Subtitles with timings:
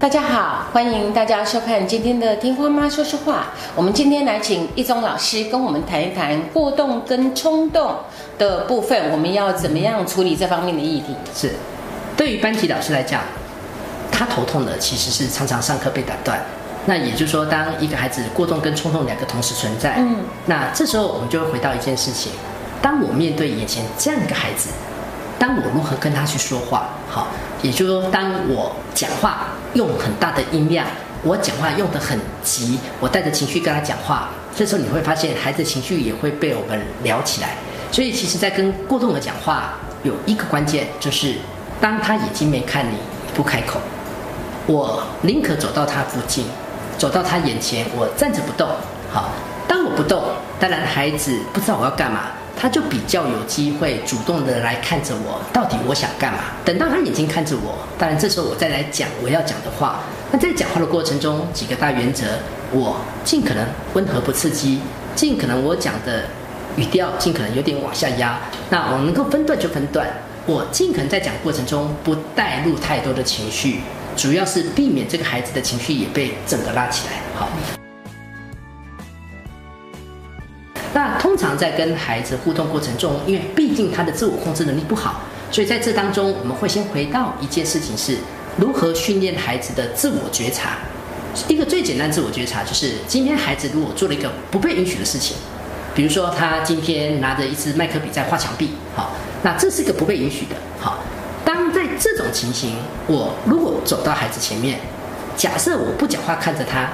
[0.00, 3.48] 大家好，欢迎大家收看今天的《听花妈说说话》。
[3.74, 7.96] 我们今天来请一中老师跟我们谈一谈过动跟冲动
[8.38, 11.16] 的部分，我们要怎么样处理这方面的议题？
[11.34, 11.52] 是，
[12.16, 13.22] 对于班级老师来讲，
[14.12, 16.40] 他头痛的其实是常常上课被打断。
[16.86, 22.30] 那也就是说，当一个孩子过动跟冲动两个同时存在，嗯，那这时候我们就会回到一件事情：
[22.80, 24.68] 当我面对眼前这样一个孩子，
[25.40, 26.90] 当我如何跟他去说话？
[27.08, 27.26] 好。
[27.60, 30.84] 也就是说，当我讲话用很大的音量，
[31.22, 37.50] 我讲话用得很急，我带着情绪跟他讲话，这时候你会发现孩子情绪也会被我们聊起来。
[37.92, 41.36] 所以，其实，在跟过动的讲话，有一个关键就是，
[41.80, 42.96] 当他眼睛没看你，
[43.36, 43.78] 不开口，
[44.66, 46.44] 我宁可走到他附近，
[46.98, 48.68] 走到他眼前，我站着不动。
[49.12, 49.30] 好，
[49.68, 50.24] 当我不动，
[50.58, 52.32] 当然孩子不知道我要干嘛。
[52.60, 56.40] 他就比较有机会主动的来看着我，到底我想干嘛？
[56.64, 60.00] 等到他眼睛看着我，当然这时候我再来讲我要讲的话。
[60.32, 62.24] 那在讲话的过程中，几个大原则，
[62.72, 64.80] 我尽可能温和不刺激，
[65.14, 66.24] 尽可能我讲的
[66.74, 68.40] 语调尽可能有点往下压。
[68.70, 70.06] 那我能够分段就分段，
[70.44, 73.80] 我尽可能在讲过程中不带入太多的情绪，
[74.16, 77.14] 主要是避免这个孩子的情绪也被整个拉起来。
[77.38, 77.48] 好。
[81.38, 88.18] 常在跟孩子互动过程中，因为毕竟他的自我控制能力不好，所以在这当中，我们会先回到一件事情：是
[88.56, 90.78] 如何训练孩子的自我觉察。
[91.46, 95.36] 一个最简单自我觉察，就是今天孩子如果做了一个不被允许的事情，
[95.94, 100.56] 比如说他今天拿着一支麦克笔在画墙壁，好，那这是一个不被允许的。
[100.80, 100.98] 好，
[101.44, 104.80] 当在这种情形，我如果走到孩子前面，
[105.36, 106.88] 假设我不讲话看着他。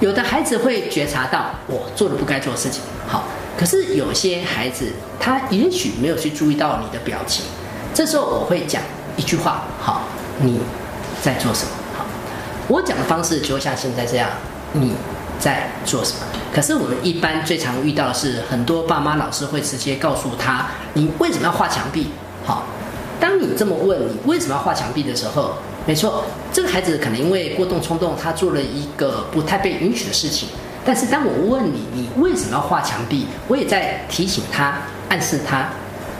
[0.00, 3.24] 有的孩子会觉察到我做了不该做的事情，好，
[3.56, 7.44] 可是有些孩子他也许没有去注意到你的表情，
[7.94, 8.82] 这时候我会讲
[9.16, 10.02] 一句话，好，
[10.40, 10.58] 你
[11.22, 11.70] 在做什么？
[11.96, 12.04] 好，
[12.68, 14.28] 我讲的方式就会像现在这样，
[14.72, 14.92] 你
[15.38, 16.18] 在做什么？
[16.52, 22.08] 可是我们一般最常遇到的是，很多爸妈老师会直接告诉他，你为什么要画墙壁？
[22.44, 22.64] 好，
[23.20, 25.54] 当你这么问你为什么要画墙壁的时候。
[25.86, 30.48] 没错，这个孩子可能因为过动冲动，他做了一个不太被允许的事情。
[30.84, 33.26] 但是当我问你，你为什么要画墙壁？
[33.48, 34.74] 我也在提醒他，
[35.08, 35.68] 暗示他，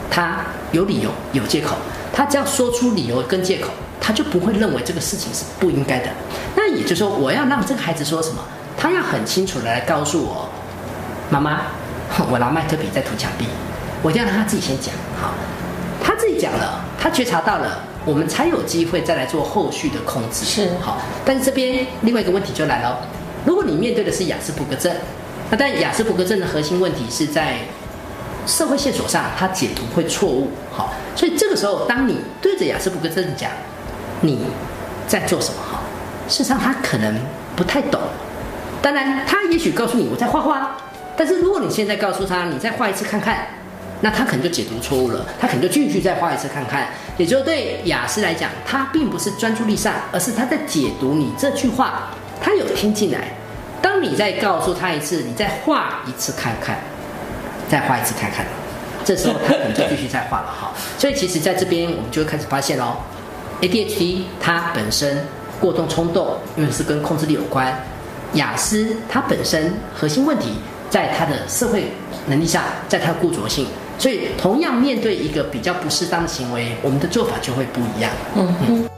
[0.09, 0.37] 他
[0.71, 1.75] 有理由、有借口。
[2.11, 3.69] 他只要说出理由跟借口，
[4.01, 6.09] 他就不会认为这个事情是不应该的。
[6.55, 8.37] 那也就是说，我要让这个孩子说什么？
[8.77, 10.49] 他要很清楚的来告诉我，
[11.29, 11.61] 妈妈，
[12.31, 13.45] 我拿麦克笔在涂墙壁。
[14.01, 15.33] 我一定要让他自己先讲，好，
[16.03, 17.79] 他自己讲了，他觉察到了。
[18.05, 20.45] 我们才有机会再来做后续的控制。
[20.45, 22.99] 是好，但是这边另外一个问题就来了，
[23.45, 24.93] 如果你面对的是雅斯伯格症，
[25.49, 27.59] 那但雅斯伯格症的核心问题是在
[28.45, 30.49] 社会线索上，它解读会错误。
[30.71, 33.51] 好，所以这个时候，当你对着雅斯伯格症讲
[34.21, 34.39] 你
[35.07, 35.81] 在做什么，哈，
[36.27, 37.15] 事实上他可能
[37.55, 38.01] 不太懂。
[38.81, 40.77] 当然，他也许告诉你我在画画，
[41.15, 43.47] 但是如果你现在告诉他你再画一次看看。
[44.01, 46.89] 那他可能就解读错误了，他可能就继续再画一次看看。
[47.17, 52.09] 也就对雅思来讲，他并不是专注力上，而是他在解读你这句话，
[52.41, 53.19] 他有听进来。
[53.81, 56.77] 当你再告诉他一次，你再画一次看看，
[57.69, 58.45] 再画一次看看，
[59.03, 60.73] 这时候他可能就继续再画了哈。
[60.97, 62.97] 所以其实在这边我们就会开始发现哦
[63.61, 65.23] ，ADHD 它本身
[65.59, 67.73] 过动冲动，因为是跟控制力有关。
[68.33, 70.55] 雅思它本身核心问题
[70.89, 71.91] 在它的社会
[72.25, 73.67] 能力上，在它的固着性。
[73.97, 78.11] 所以，同样面对一个比较不适当的行为，我们的做法就会不一样。
[78.35, 78.89] 嗯嗯。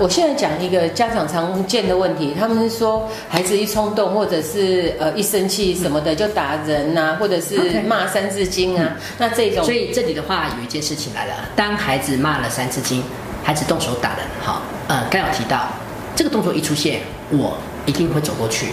[0.00, 8.96] 我现在讲一个家长常见的问题，他们是说孩子一冲动或者是呃一生气什么的就打人呐，或者是骂三字经啊。
[9.18, 13.04] 那这种，所以这里的话有一件事情来了：当孩子骂了三字经，
[13.44, 15.68] 孩子动手打人，好，呃，刚有提到
[16.16, 17.00] 这个动作一出现，
[17.30, 17.56] 我
[17.86, 18.68] 一定会走过去。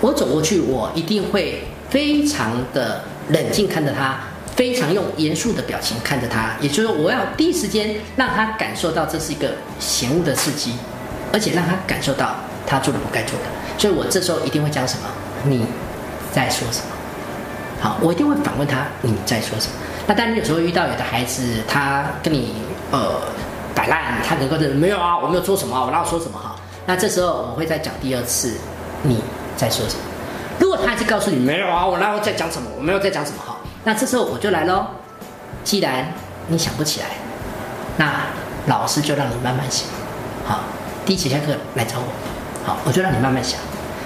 [0.00, 1.62] 我走过去，我一定会。
[1.90, 4.18] 非常的冷静看着他，
[4.54, 10.74] 非常用严肃的表情看着他，也就是说，我要第一时间让他感受到这是一个嫌恶的刺激，
[11.32, 12.34] 而且让他感受到
[12.66, 13.46] 他做了不该做的。
[13.78, 15.08] 所以我这时候一定会讲什么？
[15.44, 15.66] 你
[16.32, 16.86] 在说什么？
[17.80, 19.72] 好，我一定会反问他你在说什么。
[20.06, 22.54] 那当然，有时候遇到有的孩子他跟你
[22.90, 23.20] 呃
[23.74, 26.54] 摆烂，他能够认没有啊，我没有做什么，我哪有说什么哈？
[26.86, 28.52] 那这时候我会再讲第二次
[29.02, 29.20] 你
[29.56, 30.00] 在说什么。
[30.60, 32.68] 如果他还是告诉你没有啊，我那我在讲什么？
[32.76, 33.51] 我没有在讲什么哈。
[33.84, 34.86] 那这时候我就来喽。
[35.64, 36.12] 既然
[36.48, 37.06] 你想不起来，
[37.96, 38.24] 那
[38.66, 39.86] 老师就让你慢慢想。
[40.44, 40.60] 好，
[41.04, 42.04] 第一节下课来找我。
[42.64, 43.58] 好，我就让你慢慢想。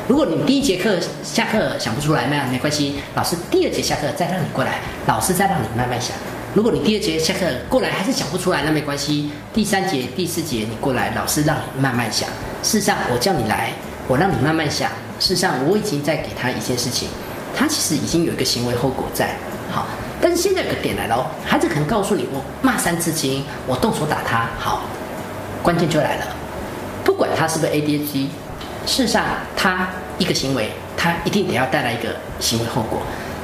[0.09, 3.01] 如果你第一节课下课想不出来，那没关系。
[3.15, 6.17] 老师第二节下课再让你过来，老师再让你慢慢想。
[6.55, 9.31] 如果你第二节下课过来还是想不出来，那没关系。
[9.53, 12.29] 第三节、第四节你过来，老师让你慢慢想。
[12.63, 13.73] 事实上，我叫你来，
[14.09, 14.91] 我让你慢慢想。
[15.19, 17.09] 事实上，我已经在给他一件事情，
[17.55, 19.35] 他其实已经有一个行为后果在。
[20.17, 24.49] 好，但是现在有个点来了哦，孩子可能告诉你，我骂三字经，我动手打他。
[24.59, 24.83] 好，
[25.63, 26.27] 关键就来了，
[27.05, 28.29] 不管他是不是 ADHD，
[28.87, 29.25] 事实上
[29.57, 33.01] 他一个行为，他一定得要带来一个行为后果。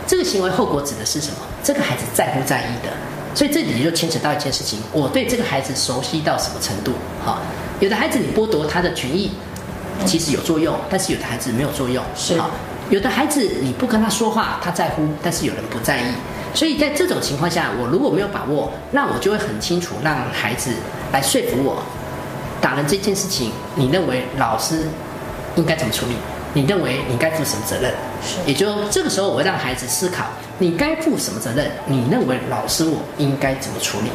[0.06, 1.36] 这个行为后果指的是什么？
[1.62, 2.90] 这个孩子在乎在意的？
[3.34, 6.92] 所以这里就牵扯到一件事情：我对这个孩子熟悉到什么程度？
[7.24, 7.38] 哈，
[7.80, 9.32] 有的孩子你剥夺他的权益，
[10.04, 12.02] 其实有作用；但是有的孩子没有作用。
[12.14, 12.34] 是。
[12.90, 16.04] 有的孩子你不跟他说话，他在乎；但是有人不在意。
[16.54, 20.70] 所以在这种情况下，我如果没有把握，那我就会很清楚让孩子
[21.12, 21.82] 来说服我，
[22.60, 24.86] 打人这件事情，你认为老师
[25.56, 26.12] 应该怎么处理？
[26.54, 27.90] 你认为你该负什么责任？
[28.22, 30.26] 是，也就这个时候，我会让孩子思考，
[30.58, 31.70] 你该负什么责任？
[31.86, 34.10] 你认为老师我应该怎么处理？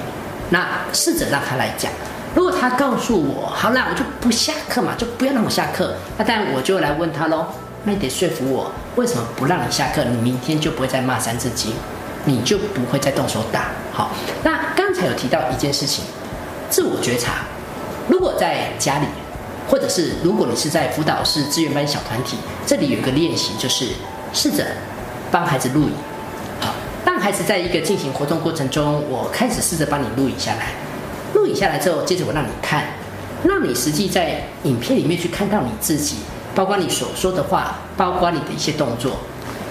[0.51, 1.91] 那试着让他来讲。
[2.35, 5.95] 如果他告诉我，好啦，我就不下课嘛，就不要让我下课。
[6.17, 7.47] 那当然我就来问他喽。
[7.83, 10.03] 那你得说服我，为什么不让你下课？
[10.03, 11.73] 你明天就不会再骂三字经，
[12.27, 13.71] 你就不会再动手打。
[13.91, 14.11] 好，
[14.43, 16.03] 那刚才有提到一件事情，
[16.69, 17.45] 自我觉察。
[18.07, 19.07] 如果在家里。
[19.69, 23.85] 或者是，如果你是在辅导室、资源班小团体，这里有一个练习，就是
[24.31, 24.65] 试着
[25.29, 25.91] 帮孩子录影。
[26.61, 26.73] 好，
[27.05, 30.67] 让孩子在一个进行活动过程中，我开始试着帮你录影下来。
[31.33, 32.85] 录影下来之后，接着我让你看，
[33.43, 36.15] 让你实际在影片里面去看到你自己，
[36.55, 39.17] 包括你所说的话，包括你的一些动作。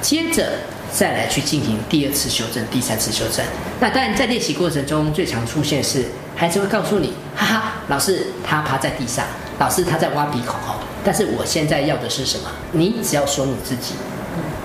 [0.03, 0.59] 接着
[0.93, 3.45] 再来去进行第二次修正、第三次修正。
[3.81, 9.25] 那当然，在练习过程中最常出现是，孩子会告诉你：“哈哈，老师他趴在地上。”
[9.59, 12.51] 老师他在挖鼻孔哦，但是我现在要的是什么？
[12.73, 13.95] 你只要说你自己，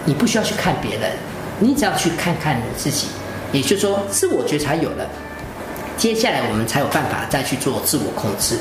[0.03, 1.11] 你不需要去看别人，
[1.59, 3.07] 你只要去看看你自己。
[3.53, 5.07] 也就是说，自我觉察有了，
[5.97, 8.57] 接下来我们才有办法再去做自我控制。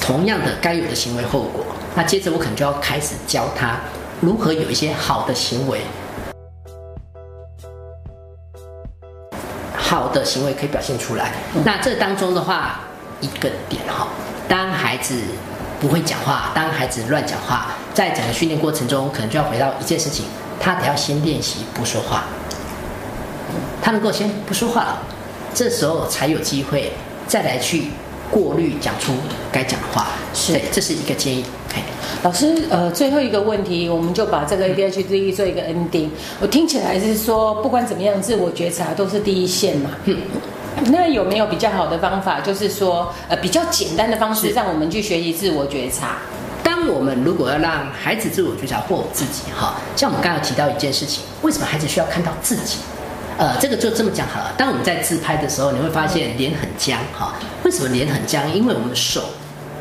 [0.00, 1.62] 同样的，该有的行为后果，
[1.94, 3.78] 那接着我可能就要开始教他
[4.22, 5.82] 如何有一些好的行为，
[9.92, 11.30] 好的行为可以表现出来。
[11.66, 12.80] 那这当中的话，
[13.20, 14.08] 一个点哈。
[14.48, 15.20] 当孩子
[15.78, 20.24] 不会讲话，当孩子乱讲话，在整个训练过程中，可能就要回到一件事情，
[20.58, 22.22] 他得要先练习不说话。
[23.82, 25.02] 他能够先不说话了，
[25.52, 26.94] 这时候才有机会
[27.28, 27.90] 再来去
[28.32, 29.12] 过滤讲出
[29.52, 30.08] 该讲的话。
[30.34, 31.44] 是，这是一个建议。
[32.22, 36.08] 老师，呃，最后一个问题，我们就把这个 ADHD 做一个 ending。
[36.40, 39.90] 我听起来是说，不管怎么样，自我觉察都是第一线嘛。
[40.86, 46.16] 那有没有比较好的方法，就是说，呃，比较简单的方式，让我们去学习自我觉察？
[46.64, 52.78] 当我们如果要让孩子自我觉察或我自己，哈，像我们刚刚提到一件事情，为什么孩子需要看到自己？
[53.38, 54.52] 呃，这个就这么讲好了。
[54.56, 58.52] 当我们在自拍的时候，你会发现脸很僵，哈，为什么脸很僵？
[58.52, 59.22] 因为我们手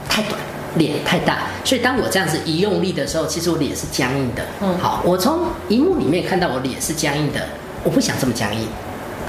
[0.08, 0.40] 太短，
[0.76, 4.44] 脸太大，所以当我这样子一用力的时候，其实我脸是僵硬的。
[4.62, 7.40] 嗯，好，我从荧幕里面看到我脸是僵硬的，
[7.84, 8.68] 我不想这么僵硬。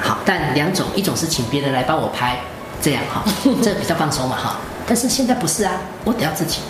[0.01, 2.39] 好，但两种，一种是请别人来帮我拍，
[2.81, 3.23] 这样哈，
[3.63, 4.57] 这比较放松嘛哈。
[4.87, 5.73] 但是现在不是啊，
[6.05, 6.61] 我得要自己，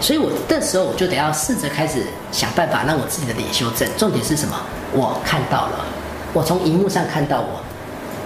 [0.00, 3.88] 所以我这时候我就得要试着开始想办法让我自己的脸修正。
[3.96, 4.56] 重点是什么？
[4.92, 5.84] 我看到了，
[6.32, 7.60] 我从荧幕上看到我。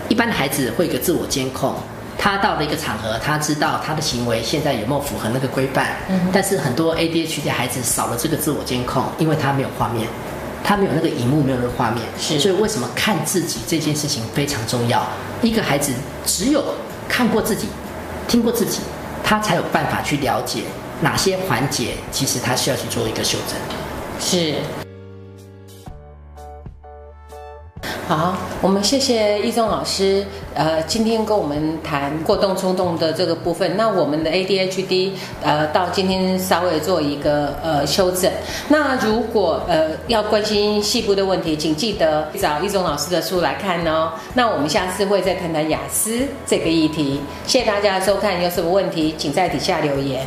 [0.09, 1.75] 一般的孩子会有个自我监控，
[2.23, 5.89] 他到了一个场合，他知道他的行为现在有没有符合那个规范。
[6.09, 6.21] 嗯。
[6.33, 10.07] 但是很多 ADHD 孩子少了这个自我监控，因为他没有画面。
[10.65, 15.05] 他没有那个荧幕，没有那个画面，是，所以为什么看自己这件事情非常重要？
[15.43, 15.93] 一个孩子
[16.25, 16.63] 只有
[17.09, 17.67] 看过自己，
[18.29, 18.79] 听过自己，
[19.25, 20.63] 他才有办法去了解
[21.01, 23.59] 哪些环节，其实他需要去做一个修正。
[24.21, 24.55] 是。
[28.15, 30.23] 好，我们谢谢易中老师。
[30.55, 33.75] 呃，今天跟我们谈过动冲动的这个部分。
[33.75, 38.31] 那我们的 ADHD，呃，到今天稍微做一个呃修正。
[38.69, 44.13] 那如果呃要关心细部的问题，请记得找易中老师的书来看哦。
[44.35, 47.19] 那我们下次会再谈谈雅思这个议题。
[47.47, 50.27] 谢谢大家的收看，有什么问题请在底下留言。